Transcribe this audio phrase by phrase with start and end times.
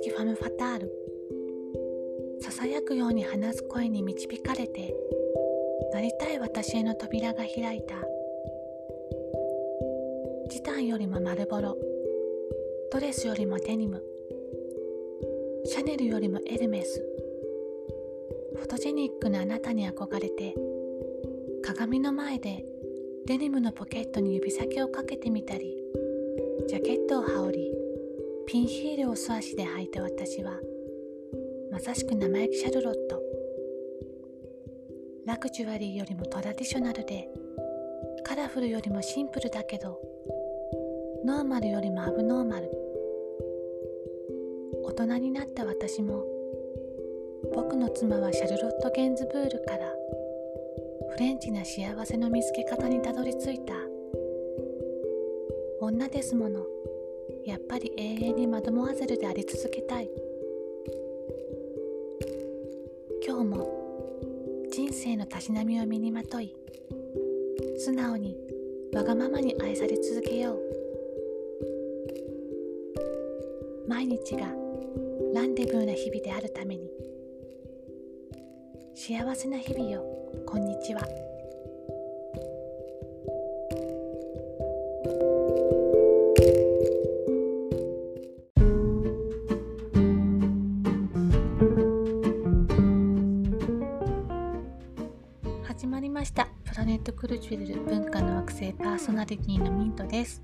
[0.00, 0.92] きファム・ファタール。
[2.40, 4.94] ささやくように話す声に導かれて
[5.92, 7.94] なりたい私への扉が開いた。
[10.50, 11.76] チタンよりも丸ボロ。
[12.92, 14.02] ドレスよりもデニム。
[15.64, 17.02] シャネルよりもエルメス。
[18.56, 20.54] フォトジェニックなあなたに憧れて
[21.62, 22.64] 鏡の前で
[23.26, 25.76] デニムのポケットに指先をかけてみたり
[26.66, 27.85] ジャケットを羽織り
[28.46, 30.52] ピンヒールを素足で履いた私は
[31.72, 33.20] まさしく生意気シャルロット。
[35.26, 37.28] ラグジュアリーよりもトラディショナルで
[38.24, 40.00] カラフルよりもシンプルだけど
[41.24, 42.70] ノーマルよりもアブノーマル。
[44.84, 46.24] 大人になった私も
[47.54, 49.92] 僕の妻はシャルロット・ゲンズブールから
[51.10, 53.74] フレンチな幸せの見つけ方にたどり着いた。
[55.80, 56.64] 女ですもの。
[57.46, 60.10] やっぱり永遠にマドモアゼルであり続けたい。
[63.24, 66.52] 今日も人生のたしなみを身にまとい
[67.78, 68.36] 素直に
[68.92, 70.60] わがままに愛され続けよう。
[73.88, 74.48] 毎日が
[75.32, 76.90] ランデブーな日々であるために
[78.92, 80.04] 幸せな日々よ
[80.44, 81.35] こんにちは。
[97.26, 100.40] クルチュエル文化の惑星パーソナリティのミントです。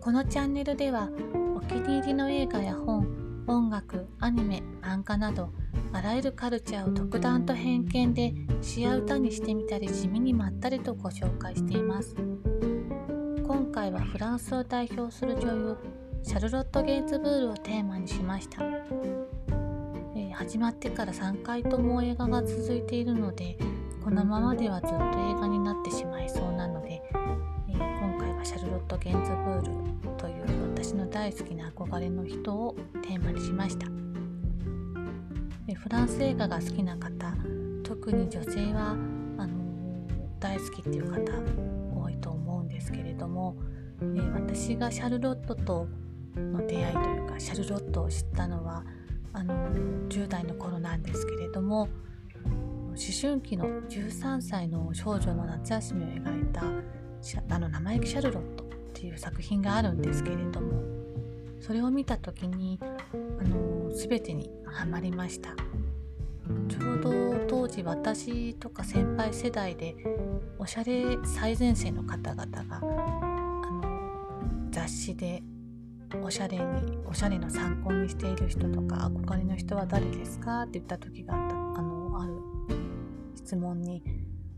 [0.00, 1.10] このチャンネルでは
[1.54, 5.52] お気に入りの映画や本音楽アニメ漫画など
[5.92, 8.32] あらゆるカルチャーを独断と偏見で
[8.62, 12.16] 詩や歌にしてみたり地味にまったりとご紹介しています。
[13.46, 15.76] 今回はフランスを代表する女優
[16.22, 23.58] シャルロット・ゲイツブールをテーマにしました、えー、始まってから3回とも映画が続いているので
[24.02, 27.02] このままではずっと映画になってしまいそうなので、
[27.68, 33.86] えー、今回はシャルロット・ゲンズブールという私の大好きな憧れの人をテーマにしました。
[35.74, 37.34] フランス映画が好きな方
[37.84, 38.96] 特に女性は
[39.38, 39.48] あの
[40.38, 41.20] 大好きっていう方
[41.94, 43.56] 多いと思うんですけれども、
[44.00, 45.86] え私がシャルロットと
[46.36, 48.84] の出会いというかシャルロットを知ったのは
[49.32, 49.54] あの
[50.08, 51.88] 10代の頃なんですけれども
[53.00, 56.62] 思春期の13歳の少女の夏休みを描いた
[57.48, 60.82] あの生意気シャルロットっていう作品があるんですけれども
[61.60, 62.84] それを見た時にあ
[63.48, 65.54] の全てにはまりました。
[66.68, 67.10] ちょうど
[67.46, 69.94] 当時私とか先輩世代で
[70.58, 75.42] おしゃれ最前線の方々があの雑誌で
[76.22, 81.59] おしゃれにおしゃれの参考にしている人とか憧れの人は誰ですかって言った時があった
[83.50, 84.00] 質問に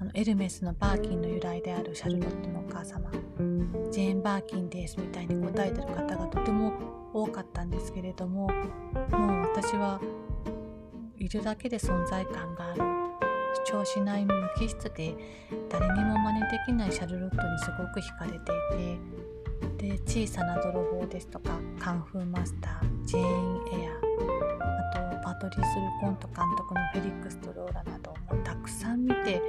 [0.00, 3.08] あのエルメスのバーキンの由来であるシャルロットのお母様
[3.92, 6.72] ジェーン・バーキンですみたいに答えてる方がとても
[7.14, 10.00] 多かったんですけれどももう私は
[11.18, 12.82] いるだけで存在感がある
[13.64, 15.14] 主張しない無機質で
[15.68, 18.96] 誰にも真似できないシャルロットにすごく惹かれて
[19.76, 24.79] いてで小さな泥棒ですとかカンフーマスタージェーン・エア
[25.40, 29.40] パトリス・ルコント監督のフェリックスとローラなどもたくさん見て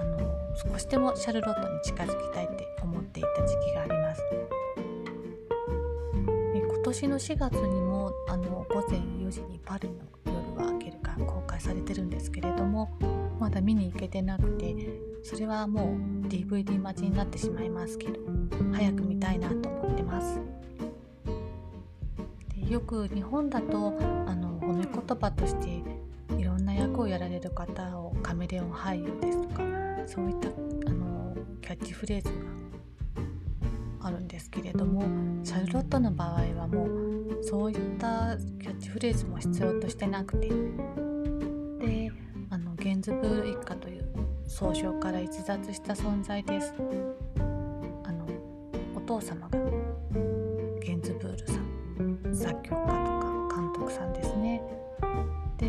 [0.00, 0.18] あの
[0.56, 4.22] 少しでもシャルロットに近づきたいって思っていた時期があります。
[6.54, 12.88] 今年の4月にもあの午前4時にパリの夜は明けるが公開されてるんですけれども
[13.38, 14.74] まだ見に行けてなくて
[15.22, 18.20] それはもう DVD 待ちになってしまいますけど
[18.72, 20.40] 早く見たいなと思ってます
[22.68, 25.82] よく日本だとあの褒め言葉として
[26.38, 29.62] いろんな役をやられる方をカメレオン俳優ですとか
[30.06, 30.48] そういった
[30.90, 32.28] あのキャッチフレーズ
[33.98, 35.02] があるんですけれども
[35.42, 42.12] シャルロットの場合はもうそういったキャッチフレーズも必要としてなくてで
[42.50, 44.06] あのゲンズブール一家という
[44.46, 46.74] 総称から逸脱した存在です。
[48.04, 48.26] あの
[48.94, 49.58] お父様が
[50.82, 53.07] ゲンズブールさん作曲家
[53.90, 54.62] さんですね。
[55.56, 55.66] で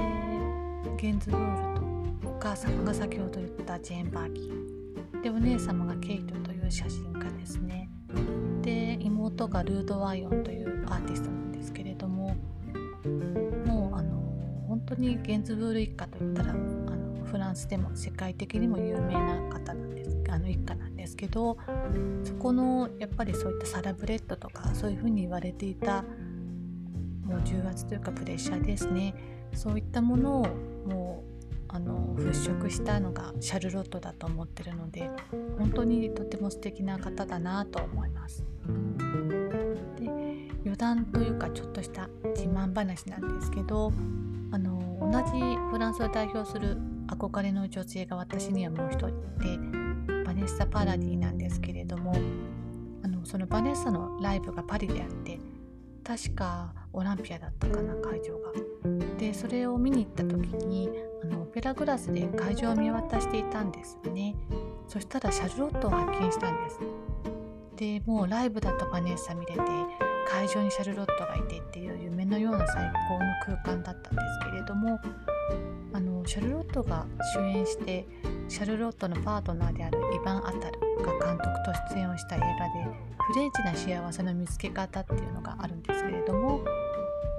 [0.98, 1.80] ゲンズブール
[2.22, 5.22] とお母様が先ほど言ったジェーン・バーキー。
[5.22, 7.90] でお姉様がケイトという写真家ですね。
[8.62, 12.36] で妹がルード・ワイオンというアーティストなんですけれども
[13.66, 14.20] もうあの
[14.68, 21.58] 本当にゲンズブール一家といったらあのフランスでも世界的にも有名な方なんですあの一家なんですけど
[22.24, 26.04] そこのやっぱりそういったサラブレッドとかそういうふうに言われていた
[27.30, 29.14] もう重圧というかプレッシャーですね
[29.54, 30.48] そういったものを
[30.88, 31.30] もう
[31.72, 35.10] あの払拭したのがシャルロットだと思ってるので
[35.58, 38.44] 本当にとても素敵な方だなと思います。
[39.98, 40.10] で
[40.64, 43.94] 余談というかちょっとした自慢話なんですけど
[44.52, 45.40] あの同じ
[45.72, 46.78] フランスを代表する
[47.08, 49.58] 憧れの女性が私にはもう一人いて
[50.26, 52.16] バネッサ・パラディなんですけれども
[53.04, 55.40] あのそのバネッサのライブがパリであって
[56.10, 58.52] 確かオランピアだったかな会場が。
[59.20, 60.90] でそれを見に行った時に
[61.24, 64.34] あのオペラグラスで会場を見渡していたんですよね
[64.88, 66.80] そしたらシャルロットを発見したんです
[67.76, 69.62] でもうライブだとバネッサ見れて
[70.30, 75.00] 会場にシャルロットがいてっていう夢のような最高の空間だったんですけれども
[75.92, 78.06] あのシャルロットが主演して
[78.48, 82.98] シャルロットのパートナーであるイヴァン・アタルが監督と出演をした映画で
[83.34, 86.62] 「フレンチな幸せの見つけ方」っていうのがあるんですけれども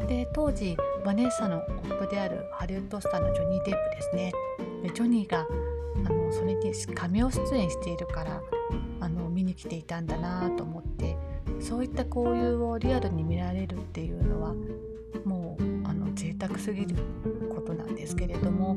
[0.08, 4.32] で当時バネッサの夫であるハリウッドスターのジョニー・デップですね。
[4.94, 5.46] ジョニーが
[6.06, 8.40] あのそれにカメオ出演しているから
[9.00, 11.16] あの見に来ていたんだなと思って
[11.60, 14.54] そういった交流をリアルに見られるっていうのは
[15.24, 16.96] もうあの贅沢すぎる
[17.54, 18.76] ことなんですけれども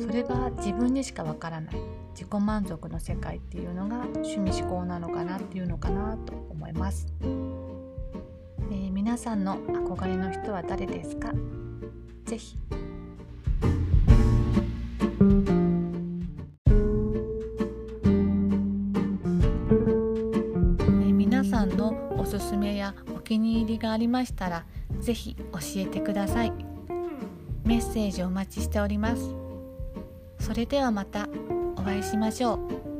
[0.00, 1.74] それが自分にしかわからない
[2.14, 7.06] 自己満足の世界っていうのが趣味思考なのかなっていうのかなと思います。
[7.22, 11.32] えー、皆さんの憧れの人は誰ですか？
[12.24, 12.56] ぜひ
[23.34, 24.64] 気に入りがありましたら
[25.00, 26.52] ぜひ教えてください。
[27.64, 29.34] メッセージお待ちしております。
[30.38, 31.28] それではまた
[31.76, 32.93] お会いしましょう。